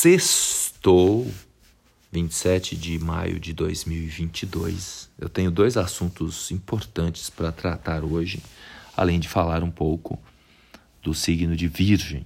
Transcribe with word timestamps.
Sextou, 0.00 1.26
27 2.12 2.76
de 2.76 3.00
maio 3.00 3.40
de 3.40 3.52
2022. 3.52 5.10
Eu 5.18 5.28
tenho 5.28 5.50
dois 5.50 5.76
assuntos 5.76 6.52
importantes 6.52 7.28
para 7.28 7.50
tratar 7.50 8.04
hoje, 8.04 8.40
além 8.96 9.18
de 9.18 9.28
falar 9.28 9.64
um 9.64 9.72
pouco 9.72 10.16
do 11.02 11.12
signo 11.12 11.56
de 11.56 11.66
Virgem. 11.66 12.24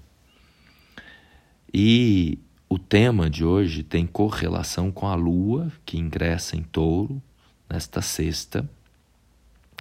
E 1.72 2.38
o 2.68 2.78
tema 2.78 3.30
de 3.30 3.42
hoje 3.42 3.82
tem 3.82 4.06
correlação 4.06 4.92
com 4.92 5.06
a 5.06 5.14
Lua, 5.14 5.72
que 5.86 5.96
ingressa 5.96 6.58
em 6.58 6.62
touro 6.62 7.22
nesta 7.70 8.02
sexta, 8.02 8.68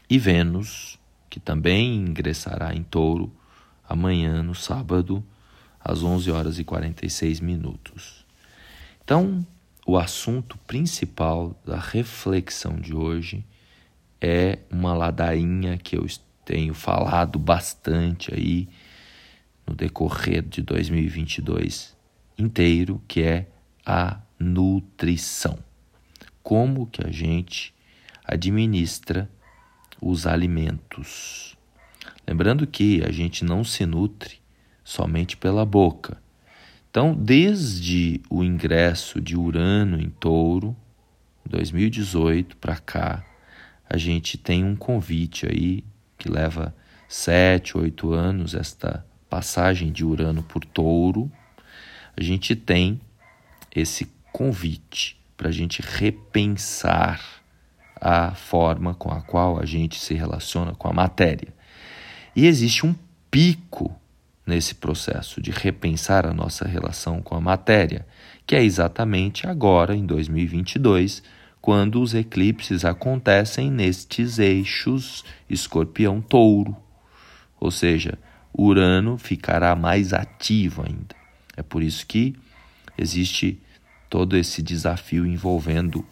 e 0.10 0.18
Vênus, 0.18 0.98
que 1.30 1.42
também 1.42 1.94
ingressará 1.98 2.74
em 2.74 2.84
touro 2.84 3.30
amanhã, 3.84 4.42
no 4.42 4.56
sábado, 4.56 5.22
às 5.84 6.04
11 6.04 6.32
horas 6.32 6.60
e 6.60 6.64
46 6.64 7.40
minutos. 7.40 8.26
Então, 9.04 9.46
o 9.86 9.98
assunto 9.98 10.58
principal 10.60 11.60
da 11.66 11.78
reflexão 11.78 12.80
de 12.80 12.94
hoje 12.94 13.46
é 14.20 14.60
uma 14.70 14.94
ladainha 14.94 15.78
que 15.78 15.98
eu 15.98 16.06
tenho 16.46 16.74
falado 16.74 17.40
bastante 17.40 18.34
aí 18.34 18.68
no 19.66 19.74
decorrer 19.74 20.44
de 20.44 20.62
2022 20.62 21.96
inteiro, 22.38 23.02
que 23.08 23.22
é 23.22 23.48
a 23.86 24.20
nutrição. 24.40 25.60
Como 26.44 26.88
que 26.88 27.06
a 27.06 27.12
gente 27.12 27.74
administra 28.24 29.30
os 30.02 30.26
alimentos. 30.26 31.58
Lembrando 32.28 32.66
que 32.66 33.04
a 33.04 33.12
gente 33.12 33.44
não 33.44 33.64
se 33.64 33.86
nutre 33.86 34.41
somente 34.92 35.38
pela 35.38 35.66
boca. 35.66 36.18
Então, 36.90 37.16
desde 37.16 38.20
o 38.30 38.44
ingresso 38.44 39.22
de 39.22 39.38
Urano 39.38 39.98
em 40.02 40.10
Touro, 40.10 40.76
2018 41.50 42.58
para 42.58 42.76
cá, 42.76 43.24
a 43.90 43.96
gente 43.96 44.38
tem 44.38 44.66
um 44.66 44.76
convite 44.76 45.48
aí 45.48 45.86
que 46.18 46.30
leva 46.30 46.76
sete, 47.08 47.78
oito 47.78 48.12
anos 48.12 48.54
esta 48.54 49.06
passagem 49.30 49.94
de 49.94 50.04
Urano 50.04 50.44
por 50.44 50.66
Touro. 50.66 51.32
A 52.18 52.22
gente 52.22 52.54
tem 52.54 53.00
esse 53.74 54.12
convite 54.34 55.18
para 55.38 55.48
a 55.48 55.54
gente 55.54 55.82
repensar 55.82 57.24
a 57.96 58.36
forma 58.36 58.94
com 58.94 59.10
a 59.10 59.22
qual 59.22 59.58
a 59.58 59.66
gente 59.66 59.98
se 59.98 60.14
relaciona 60.16 60.76
com 60.76 60.90
a 60.90 60.94
matéria. 60.94 61.54
E 62.36 62.46
existe 62.46 62.86
um 62.86 62.94
pico 63.30 64.01
nesse 64.46 64.76
processo 64.76 65.42
de 65.42 65.52
repensar 65.52 66.26
a 66.26 66.34
nossa 66.34 66.68
relação 66.68 67.22
com 67.22 67.36
a 67.36 67.42
matéria, 67.42 68.06
que 68.46 68.56
é 68.56 68.64
exatamente 68.64 69.48
agora, 69.48 69.96
em 69.96 70.06
2022, 70.06 71.24
quando 71.62 72.02
os 72.02 72.14
eclipses 72.14 72.84
acontecem 72.84 73.70
nestes 73.70 74.40
eixos 74.40 75.24
escorpião-touro. 75.50 76.76
Ou 77.60 77.70
seja, 77.70 78.18
Urano 78.58 79.18
ficará 79.18 79.76
mais 79.76 80.12
ativo 80.12 80.84
ainda. 80.86 81.16
É 81.56 81.62
por 81.62 81.84
isso 81.84 82.06
que 82.08 82.36
existe 82.98 83.60
todo 84.10 84.36
esse 84.36 84.62
desafio 84.62 85.26
envolvendo 85.26 86.06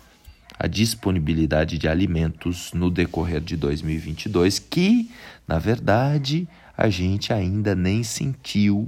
a 0.58 0.68
disponibilidade 0.68 1.78
de 1.78 1.88
alimentos 1.88 2.72
no 2.74 2.92
decorrer 2.92 3.42
de 3.42 3.56
2022, 3.56 4.60
que, 4.60 5.10
na 5.48 5.58
verdade, 5.58 6.48
a 6.80 6.90
gente 6.90 7.34
ainda 7.34 7.76
nem 7.76 8.04
sentiu 8.04 8.88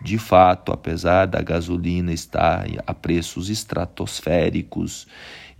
de 0.00 0.16
fato, 0.18 0.70
apesar 0.70 1.26
da 1.26 1.42
gasolina 1.42 2.12
estar 2.12 2.64
a 2.86 2.94
preços 2.94 3.50
estratosféricos 3.50 5.08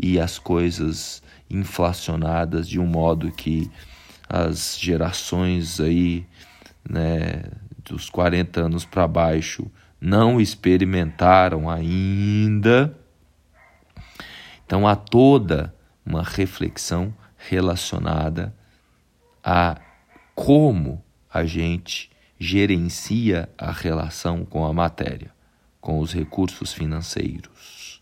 e 0.01 0.21
as 0.21 0.39
coisas 0.39 1.21
inflacionadas 1.51 2.69
de 2.69 2.79
um 2.79 2.87
modo 2.87 3.33
que 3.33 3.69
as 4.29 4.79
gerações 4.79 5.81
aí, 5.81 6.25
né, 6.89 7.43
dos 7.85 8.09
40 8.09 8.61
anos 8.61 8.85
para 8.85 9.09
baixo 9.09 9.69
não 10.01 10.41
experimentaram 10.41 11.69
ainda, 11.69 12.97
então 14.65 14.87
há 14.87 14.95
toda 14.95 15.75
uma 16.07 16.23
reflexão 16.23 17.13
relacionada 17.37 18.55
a 19.43 19.77
como 20.37 21.03
a 21.39 21.45
gente 21.45 22.11
gerencia 22.39 23.49
a 23.59 23.73
relação 23.73 24.45
com 24.45 24.65
a 24.65 24.73
matéria, 24.73 25.31
com 25.81 25.99
os 25.99 26.13
recursos 26.13 26.73
financeiros. 26.73 28.01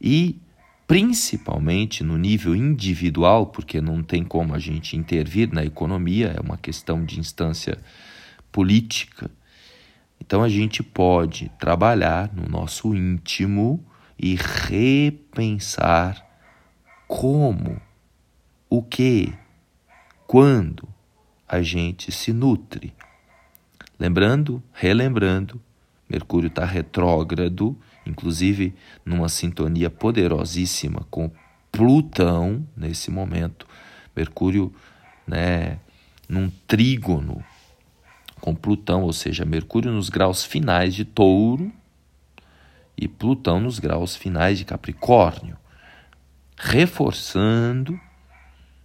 E 0.00 0.38
principalmente 0.86 2.04
no 2.04 2.16
nível 2.16 2.54
individual, 2.54 3.46
porque 3.46 3.80
não 3.80 4.02
tem 4.02 4.24
como 4.24 4.54
a 4.54 4.58
gente 4.58 4.96
intervir 4.96 5.52
na 5.52 5.64
economia, 5.64 6.34
é 6.36 6.40
uma 6.40 6.56
questão 6.56 7.04
de 7.04 7.18
instância 7.18 7.78
política. 8.52 9.30
Então 10.20 10.42
a 10.42 10.48
gente 10.48 10.82
pode 10.82 11.50
trabalhar 11.58 12.30
no 12.34 12.48
nosso 12.48 12.94
íntimo 12.94 13.84
e 14.18 14.36
repensar 14.36 16.24
como, 17.06 17.80
o 18.70 18.82
que, 18.82 19.32
quando 20.26 20.93
a 21.48 21.62
gente 21.62 22.10
se 22.10 22.32
nutre. 22.32 22.92
Lembrando, 23.98 24.62
relembrando, 24.72 25.60
Mercúrio 26.08 26.48
está 26.48 26.64
retrógrado, 26.64 27.76
inclusive 28.04 28.74
numa 29.04 29.28
sintonia 29.28 29.88
poderosíssima 29.88 31.06
com 31.10 31.30
Plutão 31.70 32.66
nesse 32.76 33.10
momento. 33.10 33.66
Mercúrio, 34.14 34.72
né, 35.26 35.78
num 36.28 36.50
trígono 36.66 37.44
com 38.40 38.54
Plutão, 38.54 39.02
ou 39.02 39.12
seja, 39.12 39.44
Mercúrio 39.44 39.90
nos 39.90 40.08
graus 40.08 40.44
finais 40.44 40.94
de 40.94 41.04
Touro 41.04 41.72
e 42.96 43.08
Plutão 43.08 43.60
nos 43.60 43.78
graus 43.78 44.14
finais 44.14 44.58
de 44.58 44.64
Capricórnio, 44.64 45.56
reforçando, 46.56 47.98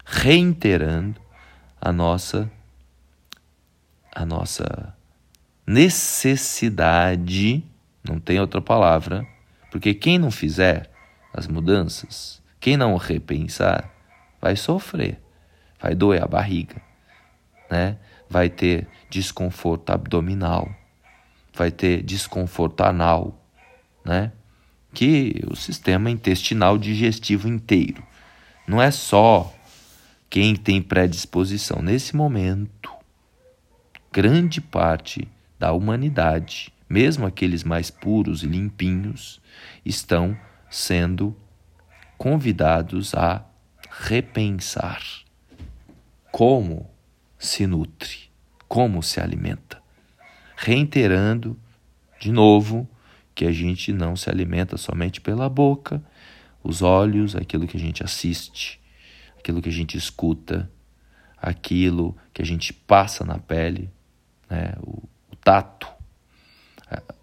reiterando 0.06 1.22
a 1.82 1.92
nossa 1.92 2.52
a 4.12 4.26
nossa 4.26 4.96
necessidade, 5.66 7.64
não 8.04 8.20
tem 8.20 8.40
outra 8.40 8.60
palavra, 8.60 9.26
porque 9.72 9.94
quem 9.94 10.18
não 10.18 10.32
fizer 10.32 10.90
as 11.34 11.48
mudanças, 11.48 12.42
quem 12.60 12.76
não 12.76 12.98
repensar, 12.98 13.90
vai 14.42 14.56
sofrer, 14.56 15.22
vai 15.80 15.94
doer 15.94 16.24
a 16.24 16.28
barriga, 16.28 16.82
né? 17.70 17.98
Vai 18.28 18.50
ter 18.50 18.88
desconforto 19.10 19.92
abdominal, 19.92 20.70
vai 21.54 21.72
ter 21.72 22.04
desconforto 22.04 22.82
anal, 22.82 23.40
né? 24.04 24.32
que 24.94 25.42
o 25.50 25.56
sistema 25.56 26.10
intestinal 26.10 26.78
digestivo 26.78 27.48
inteiro. 27.48 28.04
Não 28.68 28.82
é 28.82 28.92
só 28.92 29.54
quem 30.30 30.56
tem 30.56 30.82
predisposição. 30.82 31.82
Nesse 31.82 32.16
momento, 32.16 32.92
grande 34.12 34.62
parte 34.62 35.28
da 35.58 35.74
humanidade, 35.74 36.72
mesmo 36.88 37.26
aqueles 37.26 37.64
mais 37.64 37.90
puros 37.90 38.44
e 38.44 38.48
limpinhos, 38.48 39.42
estão 39.84 40.38
sendo 40.70 41.36
convidados 42.18 43.16
a 43.16 43.44
repensar 43.90 45.02
como 46.32 46.90
se 47.38 47.66
nutre, 47.66 48.30
como 48.68 49.02
se 49.02 49.20
alimenta, 49.20 49.82
reiterando 50.56 51.58
de 52.20 52.32
novo 52.32 52.88
que 53.34 53.46
a 53.46 53.52
gente 53.52 53.94
não 53.94 54.16
se 54.16 54.30
alimenta 54.30 54.78
somente 54.78 55.22
pela 55.22 55.50
boca, 55.50 56.04
os 56.62 56.82
olhos, 56.82 57.36
aquilo 57.36 57.66
que 57.66 57.78
a 57.78 57.80
gente 57.80 58.04
assiste, 58.04 58.79
aquilo 59.40 59.62
que 59.62 59.70
a 59.70 59.74
gente 59.74 59.98
escuta, 59.98 60.70
aquilo 61.38 62.16
que 62.34 62.42
a 62.42 62.46
gente 62.46 62.72
passa 62.74 63.26
na 63.26 63.40
pele, 63.40 63.90
né? 64.50 64.74
o, 64.82 65.04
o 65.32 65.36
tato, 65.36 65.88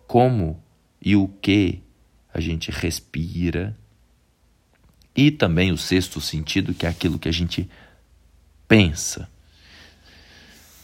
como 0.07 0.63
e 1.01 1.15
o 1.15 1.29
que 1.29 1.83
a 2.33 2.41
gente 2.41 2.71
respira, 2.71 3.77
e 5.15 5.31
também 5.31 5.73
o 5.73 5.79
sexto 5.79 6.21
sentido, 6.21 6.75
que 6.75 6.85
é 6.85 6.89
aquilo 6.89 7.19
que 7.19 7.29
a 7.29 7.33
gente 7.33 7.69
pensa. 8.69 9.29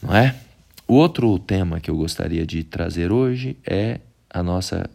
Não 0.02 0.14
é? 0.14 0.34
O 0.88 0.94
outro 0.94 1.38
tema 1.38 1.80
que 1.80 1.90
eu 1.90 1.96
gostaria 1.96 2.46
de 2.46 2.64
trazer 2.64 3.12
hoje 3.12 3.56
é 3.66 4.00
a 4.28 4.42
nossa 4.42 4.88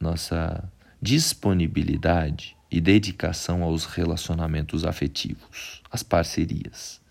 nossa 0.00 0.68
disponibilidade 1.00 2.56
e 2.72 2.80
dedicação 2.80 3.62
aos 3.62 3.84
relacionamentos 3.84 4.86
afetivos, 4.86 5.82
às 5.90 6.02
parcerias, 6.02 7.02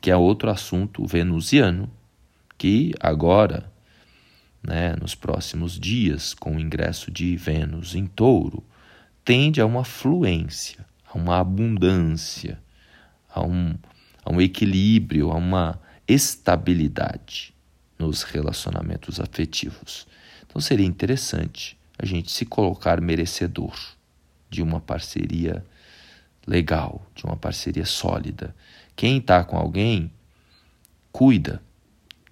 que 0.00 0.10
é 0.10 0.16
outro 0.16 0.50
assunto 0.50 1.06
venusiano 1.06 1.88
que 2.58 2.92
agora, 2.98 3.72
né, 4.60 4.96
nos 5.00 5.14
próximos 5.14 5.78
dias, 5.78 6.34
com 6.34 6.56
o 6.56 6.60
ingresso 6.60 7.08
de 7.12 7.36
Vênus 7.36 7.94
em 7.94 8.04
touro, 8.04 8.64
tende 9.24 9.60
a 9.60 9.66
uma 9.66 9.84
fluência, 9.84 10.84
a 11.06 11.16
uma 11.16 11.38
abundância, 11.38 12.60
a 13.32 13.44
um, 13.44 13.78
a 14.24 14.32
um 14.32 14.40
equilíbrio, 14.40 15.30
a 15.30 15.36
uma 15.36 15.80
estabilidade 16.06 17.54
nos 17.96 18.24
relacionamentos 18.24 19.20
afetivos. 19.20 20.04
Então 20.44 20.60
seria 20.60 20.84
interessante 20.84 21.78
a 21.96 22.04
gente 22.04 22.32
se 22.32 22.44
colocar 22.44 23.00
merecedor 23.00 23.94
de 24.54 24.62
uma 24.62 24.80
parceria 24.80 25.64
legal, 26.46 27.04
de 27.14 27.24
uma 27.24 27.36
parceria 27.36 27.84
sólida. 27.84 28.54
Quem 28.96 29.18
está 29.18 29.42
com 29.42 29.56
alguém, 29.56 30.10
cuida. 31.10 31.60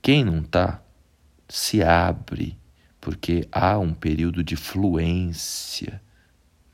Quem 0.01 0.25
não 0.25 0.41
está, 0.41 0.83
se 1.49 1.83
abre, 1.83 2.57
porque 3.01 3.47
há 3.53 3.79
um 3.79 3.93
período 3.93 4.43
de 4.43 4.57
fluência 4.57 6.01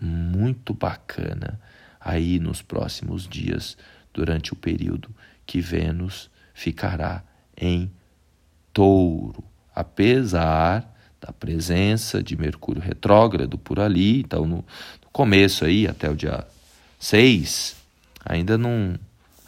muito 0.00 0.72
bacana 0.72 1.60
aí 2.00 2.38
nos 2.38 2.62
próximos 2.62 3.26
dias, 3.26 3.76
durante 4.12 4.52
o 4.52 4.56
período 4.56 5.14
que 5.44 5.60
Vênus 5.60 6.30
ficará 6.54 7.22
em 7.56 7.90
touro, 8.72 9.44
apesar 9.74 10.94
da 11.20 11.32
presença 11.32 12.22
de 12.22 12.36
Mercúrio 12.36 12.80
retrógrado 12.80 13.58
por 13.58 13.80
ali, 13.80 14.20
então 14.20 14.46
no, 14.46 14.64
começo 15.12 15.64
aí, 15.64 15.86
até 15.86 16.10
o 16.10 16.16
dia 16.16 16.46
6, 16.98 17.76
ainda 18.24 18.58
não 18.58 18.98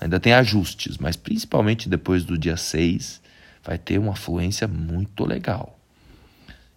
ainda 0.00 0.18
tem 0.18 0.32
ajustes, 0.32 0.96
mas 0.96 1.14
principalmente 1.14 1.88
depois 1.88 2.24
do 2.24 2.38
dia 2.38 2.56
6 2.56 3.20
vai 3.62 3.76
ter 3.76 3.98
uma 3.98 4.16
fluência 4.16 4.66
muito 4.66 5.24
legal. 5.26 5.78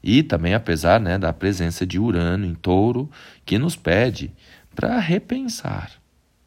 E 0.03 0.21
também 0.21 0.53
apesar 0.53 0.99
né, 0.99 1.17
da 1.17 1.31
presença 1.31 1.85
de 1.85 1.97
Urano 1.97 2.45
em 2.45 2.53
touro, 2.53 3.09
que 3.45 3.57
nos 3.57 3.77
pede 3.77 4.33
para 4.75 4.99
repensar. 4.99 5.91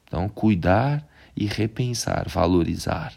Então, 0.04 0.28
cuidar 0.28 1.06
e 1.34 1.46
repensar, 1.46 2.28
valorizar 2.28 3.14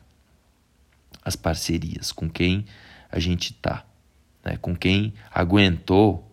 as 1.24 1.36
parcerias 1.36 2.12
com 2.12 2.30
quem 2.30 2.66
a 3.12 3.20
gente 3.20 3.52
está, 3.52 3.86
né? 4.44 4.58
com 4.58 4.76
quem 4.76 5.14
aguentou 5.32 6.29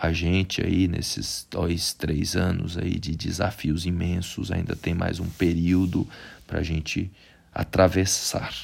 a 0.00 0.14
gente 0.14 0.62
aí 0.62 0.88
nesses 0.88 1.46
dois, 1.50 1.92
três 1.92 2.34
anos 2.34 2.78
aí 2.78 2.98
de 2.98 3.14
desafios 3.14 3.84
imensos, 3.84 4.50
ainda 4.50 4.74
tem 4.74 4.94
mais 4.94 5.20
um 5.20 5.28
período 5.28 6.08
para 6.46 6.60
a 6.60 6.62
gente 6.62 7.10
atravessar. 7.52 8.54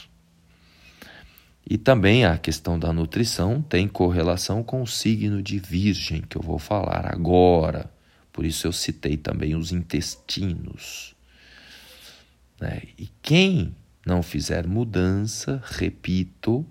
E 1.68 1.76
também 1.76 2.24
a 2.24 2.38
questão 2.38 2.78
da 2.78 2.90
nutrição 2.90 3.60
tem 3.60 3.86
correlação 3.86 4.62
com 4.62 4.80
o 4.80 4.86
signo 4.86 5.42
de 5.42 5.58
Virgem, 5.58 6.22
que 6.22 6.38
eu 6.38 6.42
vou 6.42 6.58
falar 6.58 7.12
agora. 7.12 7.90
Por 8.32 8.46
isso 8.46 8.66
eu 8.66 8.72
citei 8.72 9.18
também 9.18 9.54
os 9.54 9.72
intestinos. 9.72 11.14
Né? 12.58 12.80
E 12.96 13.10
quem 13.20 13.76
não 14.06 14.22
fizer 14.22 14.66
mudança, 14.66 15.62
repito, 15.66 16.64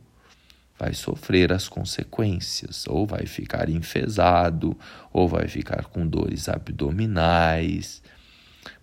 vai 0.77 0.93
sofrer 0.93 1.53
as 1.53 1.67
consequências, 1.67 2.85
ou 2.87 3.07
vai 3.07 3.25
ficar 3.25 3.69
enfesado, 3.69 4.77
ou 5.11 5.27
vai 5.27 5.47
ficar 5.47 5.85
com 5.85 6.05
dores 6.05 6.49
abdominais. 6.49 8.03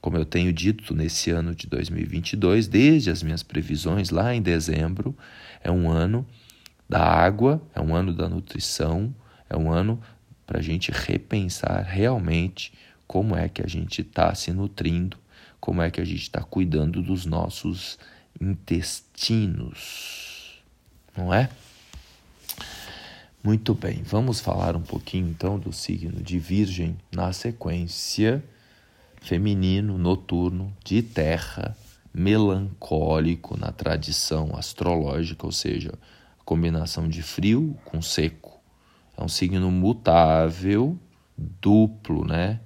Como 0.00 0.16
eu 0.16 0.24
tenho 0.24 0.52
dito 0.52 0.94
nesse 0.94 1.30
ano 1.30 1.54
de 1.54 1.66
2022, 1.66 2.66
desde 2.66 3.10
as 3.10 3.22
minhas 3.22 3.42
previsões 3.42 4.10
lá 4.10 4.34
em 4.34 4.40
dezembro, 4.40 5.16
é 5.62 5.70
um 5.70 5.90
ano 5.90 6.26
da 6.88 7.02
água, 7.02 7.62
é 7.74 7.80
um 7.80 7.94
ano 7.94 8.12
da 8.12 8.28
nutrição, 8.28 9.14
é 9.48 9.56
um 9.56 9.70
ano 9.70 10.00
para 10.46 10.58
a 10.58 10.62
gente 10.62 10.90
repensar 10.90 11.82
realmente 11.82 12.72
como 13.06 13.36
é 13.36 13.48
que 13.48 13.62
a 13.62 13.66
gente 13.66 14.00
está 14.00 14.34
se 14.34 14.52
nutrindo, 14.52 15.18
como 15.60 15.82
é 15.82 15.90
que 15.90 16.00
a 16.00 16.04
gente 16.04 16.22
está 16.22 16.42
cuidando 16.42 17.02
dos 17.02 17.26
nossos 17.26 17.98
intestinos, 18.40 19.82
não 21.16 21.32
é? 21.32 21.50
Muito 23.44 23.74
bem, 23.74 24.04
vamos 24.04 24.38
falar 24.38 24.76
um 24.76 24.82
pouquinho 24.82 25.26
então 25.26 25.58
do 25.58 25.72
signo 25.72 26.22
de 26.22 26.38
Virgem 26.38 26.96
na 27.10 27.32
sequência 27.32 28.40
feminino, 29.20 29.98
noturno, 29.98 30.72
de 30.84 31.02
terra, 31.02 31.76
melancólico 32.14 33.58
na 33.58 33.72
tradição 33.72 34.54
astrológica, 34.54 35.44
ou 35.44 35.50
seja, 35.50 35.92
a 36.40 36.44
combinação 36.44 37.08
de 37.08 37.20
frio 37.20 37.76
com 37.84 38.00
seco. 38.00 38.60
É 39.18 39.24
um 39.24 39.28
signo 39.28 39.72
mutável, 39.72 40.96
duplo, 41.36 42.24
né? 42.24 42.60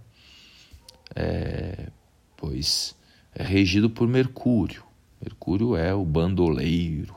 É, 1.15 1.89
pois 2.37 2.95
é 3.35 3.43
regido 3.43 3.89
por 3.89 4.07
Mercúrio. 4.07 4.85
Mercúrio 5.23 5.75
é 5.75 5.95
o 5.95 6.05
bandoleiro, 6.05 7.17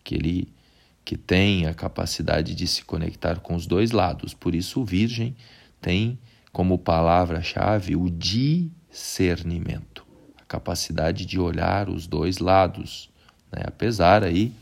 aquele 0.00 0.59
que 1.04 1.16
tem 1.16 1.66
a 1.66 1.74
capacidade 1.74 2.54
de 2.54 2.66
se 2.66 2.84
conectar 2.84 3.40
com 3.40 3.54
os 3.54 3.66
dois 3.66 3.90
lados. 3.90 4.34
Por 4.34 4.54
isso, 4.54 4.84
Virgem 4.84 5.34
tem 5.80 6.18
como 6.52 6.78
palavra-chave 6.78 7.96
o 7.96 8.10
discernimento 8.10 10.10
capacidade 10.50 11.24
de 11.24 11.38
olhar 11.38 11.88
os 11.88 12.08
dois 12.08 12.38
lados, 12.38 13.08
né? 13.52 13.62
apesar 13.64 14.24
aí 14.24 14.52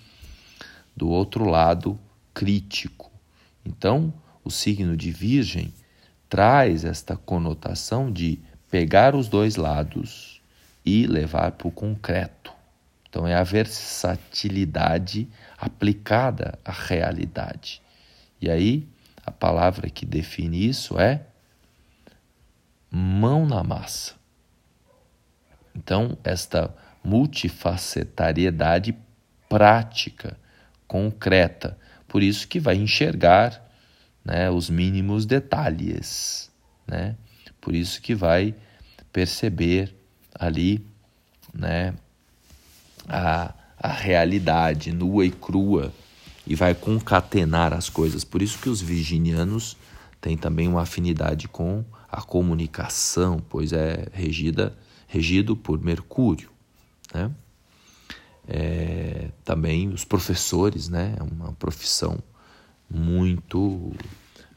do 0.94 1.08
outro 1.08 1.46
lado 1.46 1.98
crítico. 2.34 3.10
Então, 3.64 4.12
o 4.44 4.50
signo 4.50 4.94
de 4.94 5.10
Virgem 5.10 5.72
traz 6.28 6.84
esta 6.84 7.16
conotação 7.16 8.12
de 8.12 8.38
pegar 8.70 9.14
os 9.14 9.28
dois 9.28 9.56
lados 9.56 10.42
e 10.84 11.06
levar 11.06 11.52
para 11.52 11.68
o 11.68 11.72
concreto. 11.72 12.52
Então, 13.08 13.26
é 13.26 13.34
a 13.34 13.42
versatilidade 13.42 15.28
aplicada 15.56 16.58
à 16.64 16.72
realidade. 16.72 17.82
E 18.40 18.50
aí, 18.50 18.86
a 19.24 19.30
palavra 19.30 19.88
que 19.90 20.06
define 20.06 20.68
isso 20.68 20.98
é 20.98 21.22
mão 22.90 23.46
na 23.46 23.62
massa. 23.62 24.14
Então, 25.74 26.16
esta 26.24 26.74
multifacetariedade 27.04 28.96
prática, 29.48 30.36
concreta, 30.86 31.78
por 32.06 32.22
isso 32.22 32.48
que 32.48 32.58
vai 32.58 32.76
enxergar 32.76 33.66
né, 34.24 34.50
os 34.50 34.68
mínimos 34.68 35.24
detalhes, 35.24 36.50
né? 36.86 37.16
por 37.60 37.74
isso 37.74 38.00
que 38.00 38.14
vai 38.14 38.54
perceber 39.12 39.94
ali 40.34 40.84
né, 41.54 41.94
a, 43.08 43.54
a 43.78 43.88
realidade 43.88 44.92
nua 44.92 45.24
e 45.24 45.30
crua 45.30 45.92
e 46.46 46.54
vai 46.54 46.74
concatenar 46.74 47.72
as 47.72 47.88
coisas. 47.88 48.24
Por 48.24 48.42
isso 48.42 48.58
que 48.58 48.68
os 48.68 48.80
virginianos 48.80 49.76
têm 50.20 50.36
também 50.36 50.68
uma 50.68 50.82
afinidade 50.82 51.48
com 51.48 51.84
a 52.10 52.22
comunicação, 52.22 53.42
pois 53.48 53.72
é 53.72 54.06
regida 54.12 54.76
regido 55.06 55.56
por 55.56 55.80
Mercúrio. 55.82 56.50
Né? 57.14 57.30
É, 58.46 59.30
também 59.44 59.88
os 59.88 60.04
professores, 60.04 60.88
né? 60.88 61.14
é 61.18 61.22
uma 61.22 61.52
profissão 61.52 62.18
muito 62.88 63.92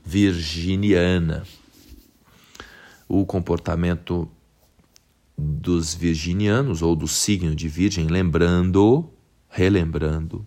virginiana. 0.03 1.43
O 3.07 3.25
comportamento 3.25 4.29
dos 5.41 5.95
virginianos 5.95 6.81
ou 6.81 6.95
do 6.95 7.07
signo 7.07 7.55
de 7.55 7.67
Virgem, 7.67 8.07
lembrando, 8.07 9.09
relembrando, 9.49 10.45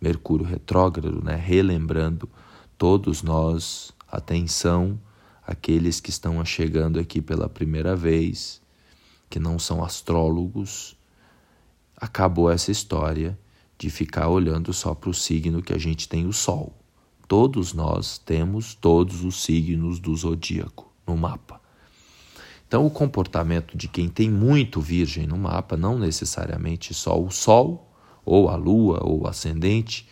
Mercúrio 0.00 0.46
retrógrado, 0.46 1.22
né? 1.22 1.36
relembrando 1.36 2.28
todos 2.76 3.22
nós, 3.22 3.92
atenção, 4.10 5.00
aqueles 5.46 6.00
que 6.00 6.10
estão 6.10 6.44
chegando 6.44 6.98
aqui 6.98 7.20
pela 7.20 7.48
primeira 7.48 7.94
vez, 7.94 8.60
que 9.30 9.38
não 9.38 9.58
são 9.58 9.84
astrólogos, 9.84 10.96
acabou 11.96 12.50
essa 12.50 12.72
história 12.72 13.38
de 13.78 13.90
ficar 13.90 14.28
olhando 14.28 14.72
só 14.72 14.94
para 14.94 15.10
o 15.10 15.14
signo 15.14 15.62
que 15.62 15.72
a 15.72 15.78
gente 15.78 16.08
tem 16.08 16.26
o 16.26 16.32
Sol. 16.32 16.76
Todos 17.28 17.72
nós 17.72 18.18
temos 18.18 18.74
todos 18.74 19.24
os 19.24 19.42
signos 19.42 19.98
do 19.98 20.14
zodíaco 20.16 20.92
no 21.06 21.16
mapa. 21.16 21.61
Então, 22.72 22.86
o 22.86 22.90
comportamento 22.90 23.76
de 23.76 23.86
quem 23.86 24.08
tem 24.08 24.30
muito 24.30 24.80
Virgem 24.80 25.26
no 25.26 25.36
mapa, 25.36 25.76
não 25.76 25.98
necessariamente 25.98 26.94
só 26.94 27.22
o 27.22 27.30
Sol, 27.30 27.92
ou 28.24 28.48
a 28.48 28.56
Lua, 28.56 29.04
ou 29.04 29.20
o 29.20 29.26
ascendente, 29.28 30.08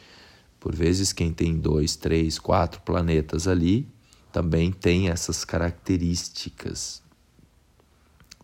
por 0.61 0.75
vezes 0.75 1.11
quem 1.11 1.33
tem 1.33 1.57
dois, 1.57 1.97
três, 1.97 2.39
quatro 2.39 2.83
planetas 2.83 3.49
ali, 3.49 3.89
também 4.31 4.71
tem 4.71 5.09
essas 5.09 5.43
características. 5.43 7.03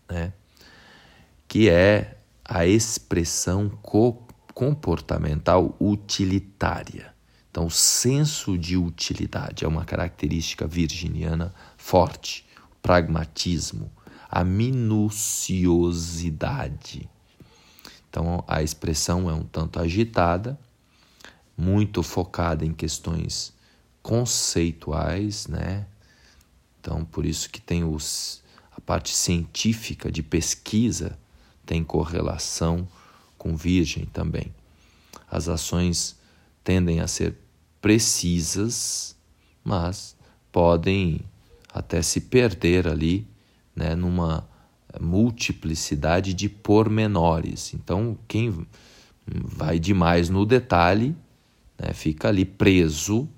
Né? 0.09 0.33
que 1.47 1.69
é 1.69 2.17
a 2.43 2.65
expressão 2.65 3.69
comportamental 4.51 5.75
utilitária. 5.79 7.13
Então, 7.51 7.67
o 7.67 7.71
senso 7.71 8.57
de 8.57 8.75
utilidade 8.77 9.63
é 9.63 9.67
uma 9.67 9.85
característica 9.85 10.65
virginiana 10.65 11.53
forte, 11.77 12.47
o 12.71 12.75
pragmatismo, 12.81 13.91
a 14.29 14.43
minuciosidade. 14.43 17.09
Então, 18.09 18.43
a 18.47 18.63
expressão 18.63 19.29
é 19.29 19.33
um 19.33 19.43
tanto 19.43 19.79
agitada, 19.79 20.59
muito 21.55 22.03
focada 22.03 22.65
em 22.65 22.73
questões 22.73 23.53
conceituais, 24.01 25.47
né? 25.47 25.87
Então, 26.79 27.03
por 27.03 27.25
isso 27.25 27.49
que 27.49 27.59
tem 27.59 27.83
os, 27.83 28.41
a 28.71 28.79
parte 28.79 29.13
científica 29.15 30.11
de 30.11 30.21
pesquisa 30.23 31.19
tem 31.65 31.83
correlação 31.83 32.87
com 33.37 33.55
virgem 33.55 34.05
também. 34.05 34.53
As 35.29 35.49
ações 35.49 36.15
tendem 36.63 37.01
a 37.01 37.07
ser 37.07 37.35
precisas, 37.81 39.15
mas 39.63 40.15
podem 40.51 41.21
até 41.73 42.01
se 42.01 42.21
perder 42.21 42.87
ali, 42.87 43.27
né, 43.77 43.93
numa 43.95 44.49
multiplicidade 44.99 46.33
de 46.33 46.49
pormenores. 46.49 47.73
Então, 47.75 48.17
quem 48.27 48.65
vai 49.27 49.77
demais 49.77 50.29
no 50.29 50.45
detalhe, 50.45 51.15
né, 51.79 51.93
fica 51.93 52.29
ali 52.29 52.43
preso, 52.43 53.29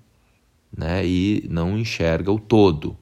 né, 0.76 1.06
e 1.06 1.46
não 1.50 1.78
enxerga 1.78 2.32
o 2.32 2.40
todo. 2.40 2.98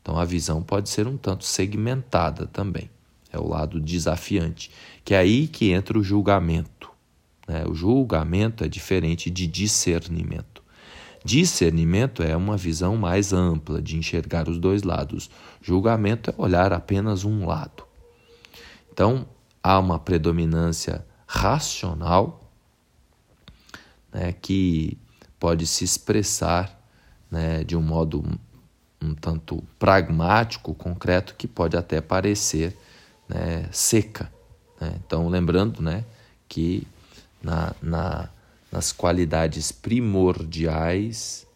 Então, 0.00 0.18
a 0.18 0.24
visão 0.24 0.62
pode 0.62 0.88
ser 0.88 1.06
um 1.06 1.18
tanto 1.18 1.44
segmentada 1.44 2.46
também. 2.46 2.90
É 3.30 3.38
o 3.38 3.46
lado 3.46 3.78
desafiante, 3.78 4.70
que 5.04 5.12
é 5.12 5.18
aí 5.18 5.46
que 5.46 5.70
entra 5.70 5.98
o 5.98 6.02
julgamento. 6.02 6.90
Né? 7.46 7.64
O 7.66 7.74
julgamento 7.74 8.64
é 8.64 8.68
diferente 8.68 9.28
de 9.28 9.46
discernimento. 9.46 10.57
Discernimento 11.24 12.22
é 12.22 12.36
uma 12.36 12.56
visão 12.56 12.96
mais 12.96 13.32
ampla 13.32 13.82
de 13.82 13.96
enxergar 13.96 14.48
os 14.48 14.58
dois 14.58 14.82
lados. 14.82 15.30
Julgamento 15.60 16.30
é 16.30 16.34
olhar 16.36 16.72
apenas 16.72 17.24
um 17.24 17.46
lado. 17.46 17.84
Então, 18.92 19.26
há 19.62 19.78
uma 19.78 19.98
predominância 19.98 21.04
racional 21.26 22.40
né, 24.12 24.32
que 24.32 24.96
pode 25.38 25.66
se 25.66 25.84
expressar 25.84 26.80
né, 27.30 27.62
de 27.64 27.76
um 27.76 27.82
modo 27.82 28.24
um 29.00 29.14
tanto 29.14 29.62
pragmático, 29.78 30.74
concreto, 30.74 31.34
que 31.36 31.46
pode 31.46 31.76
até 31.76 32.00
parecer 32.00 32.76
né, 33.28 33.68
seca. 33.70 34.32
Né? 34.80 34.94
Então, 35.04 35.28
lembrando 35.28 35.82
né, 35.82 36.04
que 36.48 36.86
na, 37.42 37.74
na, 37.80 38.28
nas 38.70 38.92
qualidades 38.92 39.72
primordiais, 39.72 41.46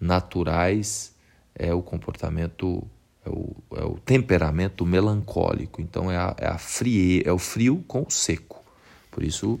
naturais, 0.00 1.14
é 1.54 1.72
o 1.72 1.82
comportamento, 1.82 2.82
é 3.24 3.30
o, 3.30 3.54
é 3.76 3.84
o 3.84 3.98
temperamento 3.98 4.84
melancólico. 4.86 5.80
Então, 5.80 6.10
é, 6.10 6.16
a, 6.16 6.34
é, 6.38 6.46
a 6.46 6.58
frie, 6.58 7.22
é 7.24 7.32
o 7.32 7.38
frio 7.38 7.84
com 7.86 8.02
o 8.02 8.10
seco. 8.10 8.62
Por 9.10 9.22
isso, 9.22 9.60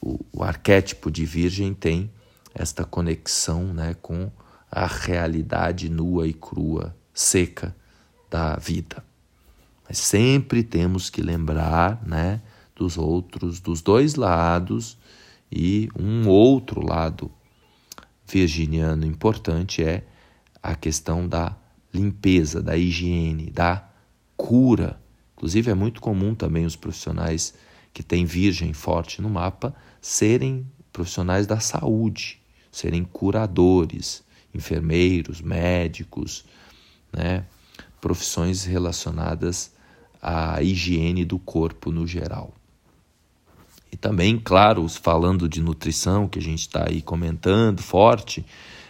o, 0.00 0.20
o 0.32 0.44
arquétipo 0.44 1.10
de 1.10 1.24
Virgem 1.24 1.72
tem 1.72 2.10
esta 2.54 2.84
conexão 2.84 3.72
né, 3.72 3.96
com 4.00 4.30
a 4.70 4.86
realidade 4.86 5.88
nua 5.88 6.26
e 6.26 6.34
crua, 6.34 6.94
seca 7.12 7.74
da 8.30 8.56
vida. 8.56 9.02
Mas 9.88 9.98
sempre 9.98 10.62
temos 10.62 11.10
que 11.10 11.22
lembrar, 11.22 12.02
né, 12.06 12.40
dos 12.76 12.98
outros, 12.98 13.60
dos 13.60 13.80
dois 13.80 14.14
lados 14.14 14.98
e 15.54 15.88
um 15.96 16.28
outro 16.28 16.84
lado 16.84 17.30
virginiano 18.26 19.06
importante 19.06 19.84
é 19.84 20.04
a 20.60 20.74
questão 20.74 21.28
da 21.28 21.56
limpeza, 21.92 22.60
da 22.60 22.76
higiene, 22.76 23.50
da 23.50 23.88
cura. 24.36 25.00
Inclusive 25.36 25.70
é 25.70 25.74
muito 25.74 26.00
comum 26.00 26.34
também 26.34 26.66
os 26.66 26.74
profissionais 26.74 27.54
que 27.92 28.02
têm 28.02 28.24
virgem 28.24 28.72
forte 28.72 29.22
no 29.22 29.30
mapa 29.30 29.72
serem 30.00 30.66
profissionais 30.92 31.46
da 31.46 31.60
saúde, 31.60 32.40
serem 32.72 33.04
curadores, 33.04 34.24
enfermeiros, 34.52 35.40
médicos, 35.40 36.44
né? 37.12 37.44
profissões 38.00 38.64
relacionadas 38.64 39.72
à 40.20 40.60
higiene 40.60 41.24
do 41.24 41.38
corpo 41.38 41.92
no 41.92 42.06
geral. 42.08 42.52
E 43.94 43.96
também, 43.96 44.40
claro, 44.40 44.88
falando 44.88 45.48
de 45.48 45.62
nutrição, 45.62 46.26
que 46.26 46.40
a 46.40 46.42
gente 46.42 46.62
está 46.62 46.88
aí 46.88 47.00
comentando 47.00 47.80
forte, 47.80 48.44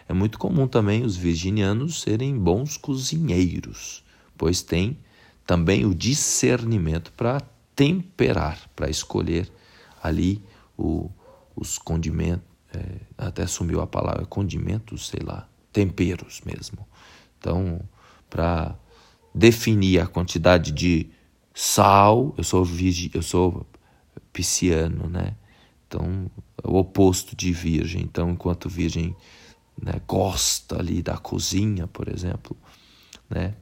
é 0.08 0.14
muito 0.14 0.38
comum 0.38 0.66
também 0.66 1.04
os 1.04 1.14
virginianos 1.14 2.00
serem 2.00 2.38
bons 2.38 2.78
cozinheiros, 2.78 4.02
pois 4.34 4.62
tem 4.62 4.96
também 5.46 5.84
o 5.84 5.94
discernimento 5.94 7.12
para 7.12 7.42
temperar, 7.76 8.58
para 8.74 8.88
escolher 8.88 9.46
ali 10.02 10.42
o, 10.74 11.10
os 11.54 11.76
condimentos, 11.76 12.46
é, 12.72 12.82
até 13.18 13.46
sumiu 13.46 13.82
a 13.82 13.86
palavra 13.86 14.24
condimentos, 14.24 15.08
sei 15.08 15.20
lá, 15.22 15.46
temperos 15.70 16.40
mesmo. 16.46 16.78
Então, 17.38 17.78
para 18.30 18.74
definir 19.34 20.00
a 20.00 20.06
quantidade 20.06 20.72
de 20.72 21.10
sal, 21.52 22.34
eu 22.38 22.42
sou 22.42 22.64
virgem, 22.64 23.10
eu 23.12 23.20
sou 23.20 23.66
pisciano, 24.34 25.08
né? 25.08 25.34
Então, 25.86 26.30
é 26.62 26.68
o 26.68 26.74
oposto 26.74 27.36
de 27.36 27.52
virgem. 27.52 28.02
Então, 28.02 28.30
enquanto 28.30 28.68
virgem 28.68 29.16
né, 29.80 29.94
gosta 30.06 30.78
ali 30.78 31.00
da 31.00 31.16
cozinha, 31.16 31.86
por 31.86 32.08
exemplo, 32.08 32.56
né? 33.30 33.54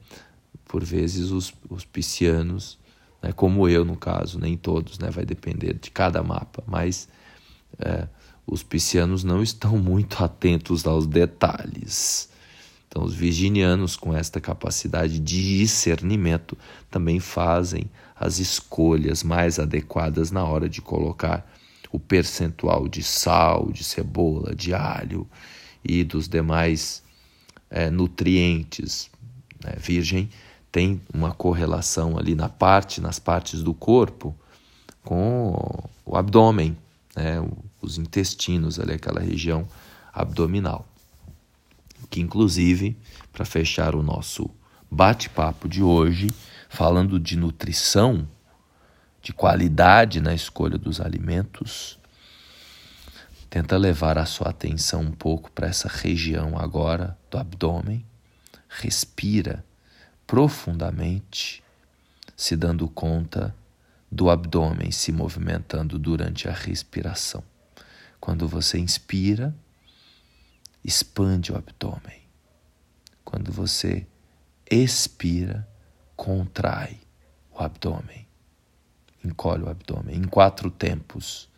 Por 0.65 0.83
vezes 0.83 1.29
os, 1.29 1.53
os 1.69 1.85
piscianos, 1.85 2.79
né, 3.21 3.31
como 3.31 3.69
eu 3.69 3.85
no 3.85 3.95
caso, 3.95 4.39
nem 4.39 4.57
todos, 4.57 4.97
né? 4.97 5.09
Vai 5.11 5.25
depender 5.25 5.75
de 5.75 5.91
cada 5.91 6.23
mapa, 6.23 6.63
mas 6.65 7.07
é, 7.79 8.07
os 8.47 8.63
piscianos 8.63 9.23
não 9.23 9.43
estão 9.43 9.77
muito 9.79 10.23
atentos 10.23 10.85
aos 10.87 11.05
detalhes. 11.05 12.29
Então, 12.93 13.05
os 13.05 13.15
virginianos, 13.15 13.95
com 13.95 14.15
esta 14.15 14.39
capacidade 14.39 15.17
de 15.17 15.57
discernimento, 15.57 16.55
também 16.91 17.19
fazem 17.19 17.89
as 18.15 18.37
escolhas 18.37 19.23
mais 19.23 19.57
adequadas 19.57 20.29
na 20.29 20.43
hora 20.43 20.69
de 20.69 20.79
colocar 20.79 21.43
o 21.91 21.99
percentual 21.99 22.87
de 22.87 23.01
sal, 23.01 23.71
de 23.71 23.83
cebola, 23.83 24.53
de 24.53 24.75
alho 24.75 25.27
e 25.83 26.03
dos 26.03 26.27
demais 26.27 27.01
é, 27.67 27.89
nutrientes. 27.89 29.09
Né? 29.65 29.73
Virgem 29.79 30.29
tem 30.71 31.01
uma 31.11 31.31
correlação 31.31 32.15
ali 32.15 32.35
na 32.35 32.47
parte, 32.47 33.01
nas 33.01 33.17
partes 33.17 33.63
do 33.63 33.73
corpo, 33.73 34.35
com 35.03 35.89
o 36.05 36.15
abdômen, 36.15 36.77
né? 37.15 37.43
os 37.81 37.97
intestinos, 37.97 38.79
ali, 38.79 38.93
aquela 38.93 39.19
região 39.19 39.67
abdominal. 40.13 40.92
Que, 42.13 42.21
inclusive, 42.21 42.95
para 43.31 43.43
fechar 43.43 43.95
o 43.95 44.03
nosso 44.03 44.47
bate-papo 44.91 45.67
de 45.67 45.81
hoje, 45.81 46.31
falando 46.69 47.19
de 47.19 47.35
nutrição, 47.35 48.27
de 49.19 49.33
qualidade 49.33 50.21
na 50.21 50.31
escolha 50.31 50.77
dos 50.77 51.01
alimentos, 51.01 51.97
tenta 53.49 53.77
levar 53.77 54.19
a 54.19 54.27
sua 54.27 54.49
atenção 54.49 55.01
um 55.01 55.11
pouco 55.11 55.51
para 55.51 55.65
essa 55.65 55.87
região 55.87 56.55
agora 56.55 57.17
do 57.31 57.39
abdômen. 57.39 58.05
Respira 58.69 59.65
profundamente, 60.27 61.63
se 62.37 62.55
dando 62.55 62.87
conta 62.87 63.55
do 64.11 64.29
abdômen 64.29 64.91
se 64.91 65.11
movimentando 65.11 65.97
durante 65.97 66.47
a 66.47 66.51
respiração. 66.51 67.43
Quando 68.19 68.47
você 68.47 68.77
inspira, 68.77 69.51
expande 70.83 71.51
o 71.51 71.57
abdômen. 71.57 72.21
Quando 73.23 73.51
você 73.51 74.05
expira, 74.69 75.67
contrai 76.15 76.99
o 77.51 77.63
abdômen. 77.63 78.27
Encolhe 79.23 79.63
o 79.63 79.69
abdômen 79.69 80.15
em 80.15 80.23
quatro 80.23 80.69
tempos. 80.69 81.49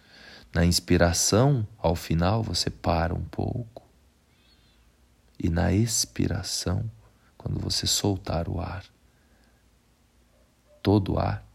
Na 0.53 0.63
inspiração, 0.65 1.67
ao 1.77 1.95
final, 1.95 2.43
você 2.43 2.69
para 2.69 3.13
um 3.13 3.23
pouco. 3.23 3.83
E 5.37 5.49
na 5.49 5.73
expiração, 5.73 6.89
quando 7.37 7.59
você 7.59 7.85
soltar 7.85 8.47
o 8.47 8.59
ar, 8.61 8.85
todo 10.81 11.13
o 11.13 11.19
ar, 11.19 11.45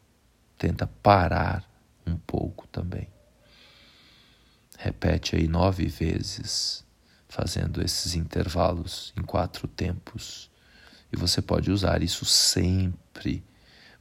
tenta 0.58 0.86
parar 0.86 1.64
um 2.06 2.16
pouco 2.16 2.66
também. 2.66 3.08
Repete 4.78 5.36
aí 5.36 5.46
nove 5.48 5.86
vezes, 5.86 6.84
fazendo 7.30 7.80
esses 7.80 8.16
intervalos 8.16 9.14
em 9.16 9.22
quatro 9.22 9.68
tempos. 9.68 10.50
E 11.12 11.16
você 11.16 11.40
pode 11.40 11.70
usar 11.70 12.02
isso 12.02 12.24
sempre. 12.24 13.42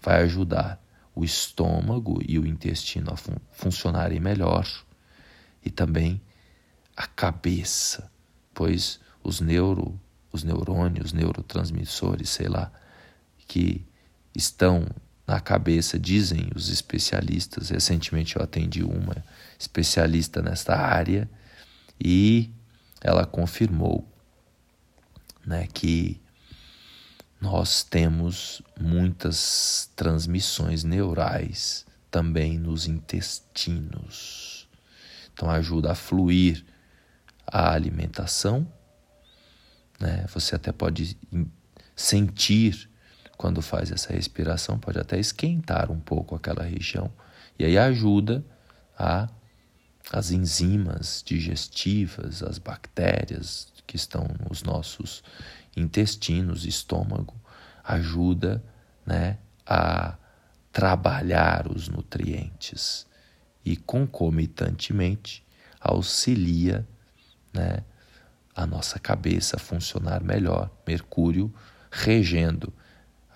Vai 0.01 0.23
ajudar 0.23 0.83
o 1.13 1.23
estômago 1.23 2.19
e 2.27 2.39
o 2.39 2.45
intestino 2.45 3.13
a 3.13 3.15
fun 3.15 3.35
funcionarem 3.51 4.19
melhor 4.19 4.67
e 5.63 5.69
também 5.69 6.19
a 6.97 7.05
cabeça, 7.05 8.11
pois 8.53 8.99
os 9.23 9.39
neuro, 9.39 9.99
os 10.31 10.43
neurônios, 10.43 11.13
neurotransmissores, 11.13 12.29
sei 12.29 12.47
lá, 12.47 12.71
que 13.47 13.85
estão 14.33 14.87
na 15.27 15.39
cabeça, 15.39 15.99
dizem 15.99 16.49
os 16.55 16.69
especialistas. 16.69 17.69
Recentemente 17.69 18.37
eu 18.37 18.41
atendi 18.41 18.83
uma 18.83 19.23
especialista 19.59 20.41
nesta 20.41 20.75
área 20.75 21.29
e 21.99 22.51
ela 23.01 23.25
confirmou 23.25 24.07
né, 25.45 25.67
que 25.73 26.21
nós 27.39 27.83
temos 27.83 28.61
muitas 28.79 29.89
transmissões 29.95 30.83
neurais 30.83 31.85
também 32.11 32.57
nos 32.57 32.87
intestinos. 32.87 34.67
Então 35.33 35.49
ajuda 35.49 35.91
a 35.91 35.95
fluir 35.95 36.65
a 37.47 37.71
alimentação. 37.71 38.67
Né? 39.99 40.25
Você 40.33 40.55
até 40.55 40.71
pode 40.71 41.17
sentir 41.95 42.89
quando 43.37 43.61
faz 43.61 43.89
essa 43.89 44.11
respiração, 44.11 44.77
pode 44.77 44.99
até 44.99 45.17
esquentar 45.17 45.89
um 45.89 45.99
pouco 45.99 46.35
aquela 46.35 46.63
região. 46.63 47.09
E 47.57 47.63
aí 47.63 47.77
ajuda 47.77 48.43
a 48.97 49.29
as 50.11 50.31
enzimas 50.31 51.23
digestivas, 51.25 52.41
as 52.41 52.57
bactérias 52.57 53.71
que 53.85 53.95
estão 53.95 54.27
nos 54.47 54.63
nossos 54.63 55.23
intestinos, 55.75 56.65
estômago, 56.65 57.35
ajuda 57.83 58.63
né, 59.05 59.37
a 59.65 60.15
trabalhar 60.71 61.67
os 61.67 61.87
nutrientes 61.87 63.07
e 63.65 63.75
concomitantemente 63.75 65.45
auxilia 65.79 66.87
né, 67.53 67.83
a 68.55 68.65
nossa 68.65 68.99
cabeça 68.99 69.55
a 69.55 69.59
funcionar 69.59 70.23
melhor. 70.23 70.69
Mercúrio 70.85 71.53
regendo 71.91 72.71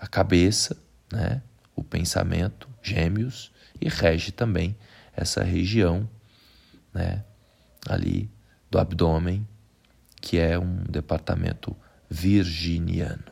a 0.00 0.06
cabeça, 0.06 0.76
né, 1.12 1.42
o 1.74 1.82
pensamento, 1.82 2.68
gêmeos, 2.82 3.52
e 3.80 3.88
rege 3.88 4.30
também 4.30 4.76
essa 5.12 5.42
região 5.42 6.08
né, 6.94 7.24
ali 7.88 8.30
do 8.70 8.78
abdômen, 8.78 9.46
que 10.20 10.38
é 10.38 10.58
um 10.58 10.84
departamento 10.84 11.76
virginiano. 12.08 13.24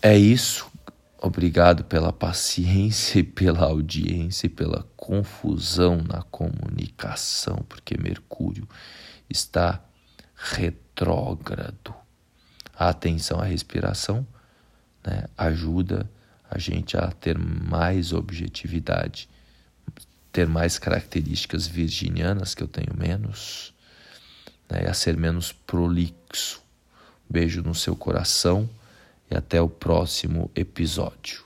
É 0.00 0.16
isso. 0.16 0.70
Obrigado 1.18 1.84
pela 1.84 2.12
paciência 2.12 3.18
e 3.20 3.22
pela 3.22 3.64
audiência 3.64 4.46
e 4.46 4.50
pela 4.50 4.86
confusão 4.94 5.96
na 5.96 6.22
comunicação, 6.22 7.64
porque 7.68 7.96
Mercúrio 7.96 8.68
está 9.28 9.82
retrógrado. 10.34 11.94
A 12.76 12.90
atenção 12.90 13.40
à 13.40 13.44
respiração 13.44 14.26
né, 15.06 15.24
ajuda 15.36 16.10
a 16.50 16.58
gente 16.58 16.96
a 16.96 17.10
ter 17.10 17.38
mais 17.38 18.12
objetividade, 18.12 19.28
ter 20.34 20.48
mais 20.48 20.80
características 20.80 21.64
virginianas 21.64 22.56
que 22.56 22.62
eu 22.64 22.66
tenho 22.66 22.92
menos, 22.92 23.72
né, 24.68 24.84
a 24.88 24.92
ser 24.92 25.16
menos 25.16 25.52
prolixo. 25.52 26.60
Beijo 27.30 27.62
no 27.62 27.72
seu 27.72 27.94
coração 27.94 28.68
e 29.30 29.36
até 29.36 29.62
o 29.62 29.68
próximo 29.68 30.50
episódio. 30.56 31.43